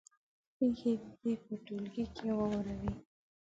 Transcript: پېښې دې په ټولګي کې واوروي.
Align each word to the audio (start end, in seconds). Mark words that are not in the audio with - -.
پېښې 0.55 0.93
دې 1.21 1.33
په 1.43 1.53
ټولګي 1.65 2.05
کې 2.15 2.29
واوروي. 2.37 2.91